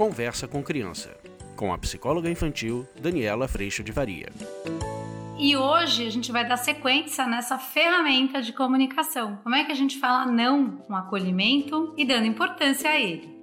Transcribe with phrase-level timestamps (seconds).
[0.00, 1.14] Conversa com Criança,
[1.54, 4.30] com a psicóloga infantil Daniela Freixo de Varia.
[5.38, 9.38] E hoje a gente vai dar sequência nessa ferramenta de comunicação.
[9.42, 13.39] Como é que a gente fala não com acolhimento e dando importância a ele?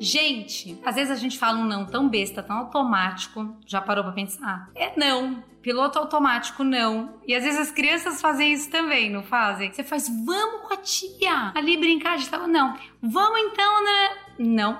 [0.00, 3.56] Gente, às vezes a gente fala um não tão besta, tão automático.
[3.66, 4.70] Já parou pra pensar?
[4.74, 5.42] É não.
[5.60, 7.20] Piloto automático, não.
[7.26, 9.72] E às vezes as crianças fazem isso também, não fazem?
[9.72, 12.16] Você faz, vamos com a tia ali brincar.
[12.16, 12.76] Gente tava, não.
[13.02, 14.08] Vamos então, né?
[14.38, 14.78] Não,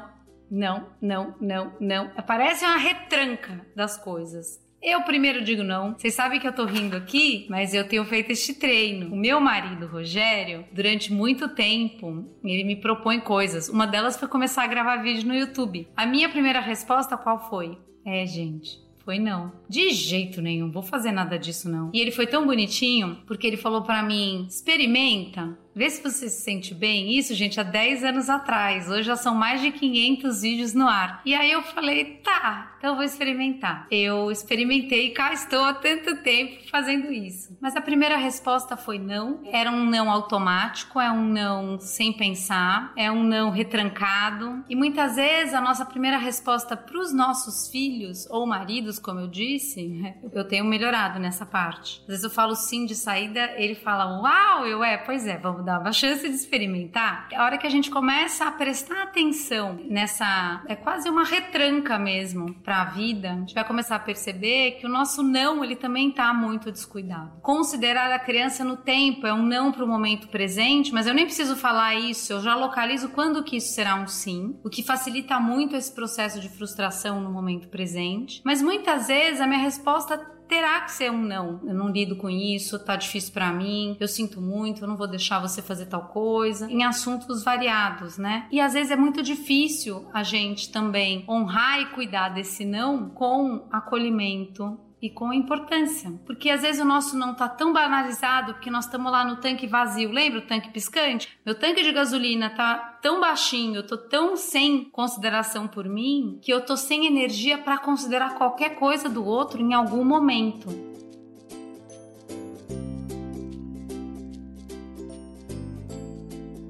[0.50, 2.10] não, não, não, não.
[2.26, 4.60] Parece uma retranca das coisas.
[4.82, 5.94] Eu primeiro digo não.
[5.98, 9.12] Vocês sabem que eu tô rindo aqui, mas eu tenho feito este treino.
[9.12, 13.68] O meu marido, Rogério, durante muito tempo, ele me propõe coisas.
[13.68, 15.88] Uma delas foi começar a gravar vídeo no YouTube.
[15.96, 17.76] A minha primeira resposta qual foi?
[18.06, 19.52] É, gente, foi não.
[19.68, 21.90] De jeito nenhum, vou fazer nada disso não.
[21.92, 26.42] E ele foi tão bonitinho porque ele falou para mim: "Experimenta Vê se você se
[26.42, 27.16] sente bem.
[27.16, 28.90] Isso, gente, há 10 anos atrás.
[28.90, 31.22] Hoje já são mais de 500 vídeos no ar.
[31.24, 33.86] E aí eu falei, tá, então vou experimentar.
[33.88, 37.56] Eu experimentei e cá estou há tanto tempo fazendo isso.
[37.60, 39.40] Mas a primeira resposta foi não.
[39.52, 44.64] Era um não automático, é um não sem pensar, é um não retrancado.
[44.68, 49.28] E muitas vezes a nossa primeira resposta para os nossos filhos ou maridos, como eu
[49.28, 52.00] disse, eu tenho melhorado nessa parte.
[52.00, 55.67] Às vezes eu falo sim de saída, ele fala, uau, eu é, pois é, vamos
[55.68, 60.62] dava chance de experimentar, a hora que a gente começa a prestar atenção nessa.
[60.66, 64.86] É quase uma retranca mesmo para a vida, a gente vai começar a perceber que
[64.86, 67.38] o nosso não, ele também está muito descuidado.
[67.42, 71.26] Considerar a criança no tempo é um não para o momento presente, mas eu nem
[71.26, 75.38] preciso falar isso, eu já localizo quando que isso será um sim, o que facilita
[75.38, 78.40] muito esse processo de frustração no momento presente.
[78.42, 81.60] Mas muitas vezes a minha resposta terá que ser um não.
[81.64, 85.06] Eu não lido com isso, tá difícil para mim, eu sinto muito, eu não vou
[85.06, 88.48] deixar você fazer tal coisa, em assuntos variados, né?
[88.50, 93.66] E às vezes é muito difícil a gente também honrar e cuidar desse não com
[93.70, 96.12] acolhimento, e com importância.
[96.26, 99.66] Porque às vezes o nosso não tá tão banalizado porque nós estamos lá no tanque
[99.66, 100.10] vazio.
[100.10, 101.28] Lembra o tanque piscante?
[101.44, 106.52] Meu tanque de gasolina tá tão baixinho, eu tô tão sem consideração por mim, que
[106.52, 110.97] eu tô sem energia para considerar qualquer coisa do outro em algum momento.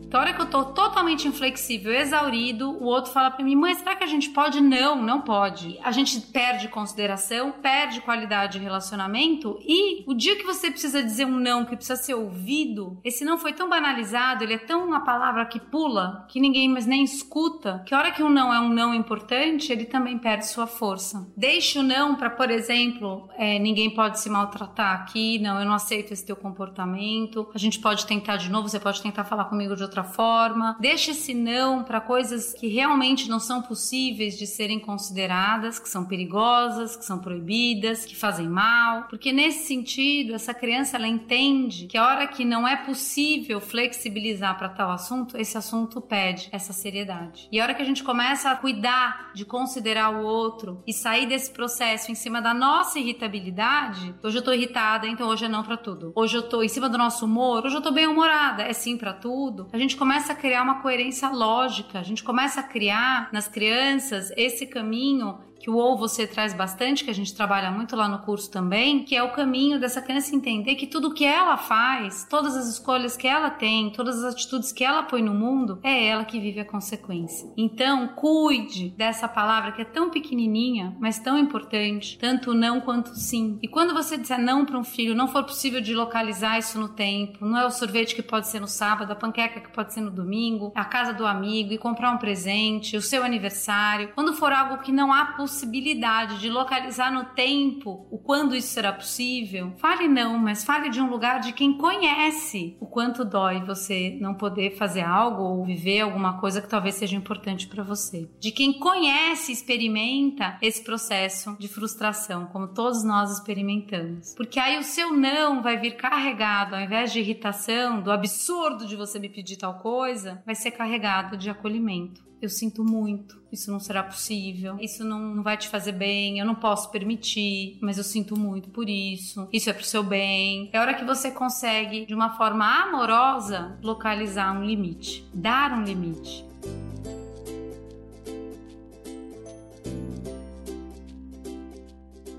[0.09, 3.75] Então, a hora que eu tô totalmente inflexível, exaurido, o outro fala para mim, mãe,
[3.75, 4.59] será que a gente pode?
[4.59, 5.79] Não, não pode.
[5.85, 11.27] A gente perde consideração, perde qualidade de relacionamento e o dia que você precisa dizer
[11.27, 15.01] um não, que precisa ser ouvido, esse não foi tão banalizado, ele é tão uma
[15.01, 18.59] palavra que pula, que ninguém mais nem escuta, que a hora que um não é
[18.59, 21.31] um não importante, ele também perde sua força.
[21.37, 25.75] Deixe o não para, por exemplo, é, ninguém pode se maltratar aqui, não, eu não
[25.75, 29.77] aceito esse teu comportamento, a gente pode tentar de novo, você pode tentar falar comigo
[29.77, 30.77] de outra outra forma.
[30.81, 36.05] Deixe esse não para coisas que realmente não são possíveis de serem consideradas, que são
[36.05, 41.97] perigosas, que são proibidas, que fazem mal, porque nesse sentido essa criança ela entende que
[41.97, 47.49] a hora que não é possível flexibilizar para tal assunto, esse assunto pede essa seriedade.
[47.51, 51.27] E a hora que a gente começa a cuidar de considerar o outro e sair
[51.27, 55.63] desse processo em cima da nossa irritabilidade, hoje eu tô irritada, então hoje é não
[55.63, 56.13] para tudo.
[56.15, 58.97] Hoje eu tô em cima do nosso humor, hoje eu tô bem humorada, é sim
[58.97, 59.69] para tudo.
[59.73, 63.49] A gente gente começa a criar uma coerência lógica, a gente começa a criar nas
[63.49, 68.09] crianças esse caminho que o ou você traz bastante, que a gente trabalha muito lá
[68.09, 72.27] no curso também, que é o caminho dessa criança entender que tudo que ela faz,
[72.29, 76.07] todas as escolhas que ela tem, todas as atitudes que ela põe no mundo, é
[76.07, 77.51] ela que vive a consequência.
[77.57, 83.59] Então, cuide dessa palavra que é tão pequenininha, mas tão importante, tanto não quanto sim.
[83.63, 86.89] E quando você disser não para um filho, não for possível de localizar isso no
[86.89, 90.01] tempo, não é o sorvete que pode ser no sábado, a panqueca que pode ser
[90.01, 94.53] no domingo, a casa do amigo e comprar um presente, o seu aniversário, quando for
[94.53, 99.73] algo que não há possibilidade possibilidade de localizar no tempo o quando isso será possível,
[99.79, 104.35] fale não, mas fale de um lugar de quem conhece o quanto dói você não
[104.35, 108.29] poder fazer algo ou viver alguma coisa que talvez seja importante para você.
[108.39, 114.35] De quem conhece experimenta esse processo de frustração, como todos nós experimentamos.
[114.35, 118.97] Porque aí o seu não vai vir carregado, ao invés de irritação, do absurdo de
[118.97, 123.81] você me pedir tal coisa, vai ser carregado de acolhimento eu sinto muito, isso não
[123.81, 128.05] será possível, isso não, não vai te fazer bem, eu não posso permitir, mas eu
[128.05, 130.71] sinto muito por isso, isso é pro seu bem.
[130.73, 136.45] É hora que você consegue, de uma forma amorosa, localizar um limite, dar um limite.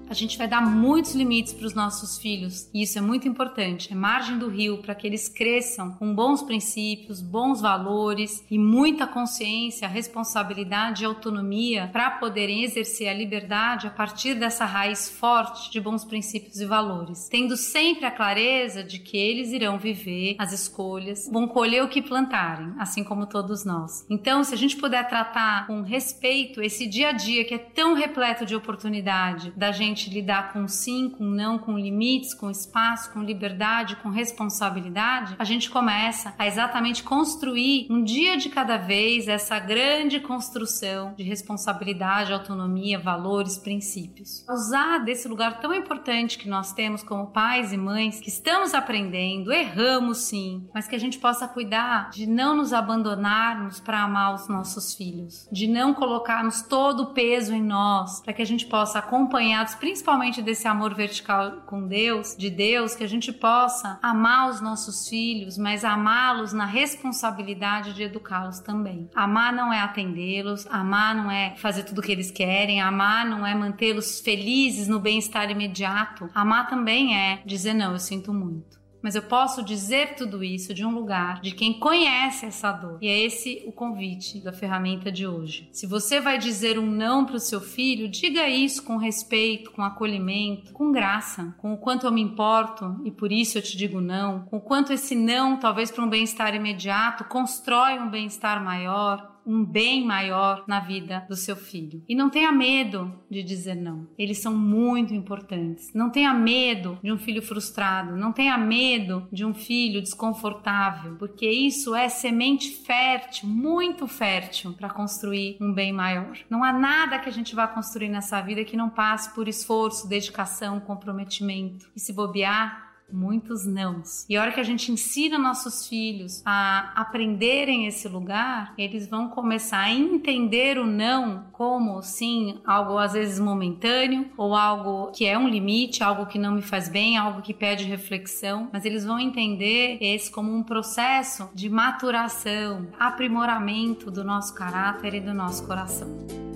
[0.09, 3.91] A gente vai dar muitos limites para os nossos filhos, e isso é muito importante.
[3.91, 9.05] É margem do rio para que eles cresçam com bons princípios, bons valores e muita
[9.05, 15.79] consciência, responsabilidade e autonomia para poderem exercer a liberdade a partir dessa raiz forte de
[15.79, 21.29] bons princípios e valores, tendo sempre a clareza de que eles irão viver as escolhas,
[21.31, 24.05] vão colher o que plantarem, assim como todos nós.
[24.09, 27.93] Então, se a gente puder tratar com respeito esse dia a dia que é tão
[27.93, 33.23] repleto de oportunidade da gente lidar com sim, com não, com limites, com espaço, com
[33.23, 39.57] liberdade, com responsabilidade, a gente começa a exatamente construir um dia de cada vez essa
[39.57, 44.45] grande construção de responsabilidade, autonomia, valores, princípios.
[44.47, 49.51] Usar desse lugar tão importante que nós temos como pais e mães, que estamos aprendendo,
[49.51, 54.47] erramos sim, mas que a gente possa cuidar de não nos abandonarmos para amar os
[54.47, 58.99] nossos filhos, de não colocarmos todo o peso em nós, para que a gente possa
[58.99, 64.61] acompanhados principalmente desse amor vertical com Deus, de Deus, que a gente possa amar os
[64.61, 69.09] nossos filhos, mas amá-los na responsabilidade de educá-los também.
[69.15, 73.43] Amar não é atendê-los, amar não é fazer tudo o que eles querem, amar não
[73.43, 76.29] é mantê-los felizes no bem-estar imediato.
[76.35, 78.78] Amar também é dizer não, eu sinto muito.
[79.01, 82.97] Mas eu posso dizer tudo isso de um lugar de quem conhece essa dor.
[83.01, 85.69] E é esse o convite da ferramenta de hoje.
[85.71, 89.83] Se você vai dizer um não para o seu filho, diga isso com respeito, com
[89.83, 94.01] acolhimento, com graça, com o quanto eu me importo e por isso eu te digo
[94.01, 99.38] não, com o quanto esse não, talvez para um bem-estar imediato, constrói um bem-estar maior,
[99.49, 102.03] um bem maior na vida do seu filho.
[102.07, 104.07] E não tenha medo de dizer não.
[104.15, 105.91] Eles são muito importantes.
[105.91, 111.49] Não tenha medo de um filho frustrado, não tenha medo de um filho desconfortável, porque
[111.49, 116.37] isso é semente fértil, muito fértil para construir um bem maior.
[116.47, 120.07] Não há nada que a gente vá construir nessa vida que não passe por esforço,
[120.07, 121.89] dedicação, comprometimento.
[121.95, 124.25] E se bobear, muitos nãos.
[124.29, 129.29] E a hora que a gente ensina nossos filhos a aprenderem esse lugar, eles vão
[129.29, 135.37] começar a entender o não como sim algo às vezes momentâneo ou algo que é
[135.37, 139.19] um limite, algo que não me faz bem, algo que pede reflexão, mas eles vão
[139.19, 146.48] entender esse como um processo de maturação, aprimoramento do nosso caráter e do nosso coração.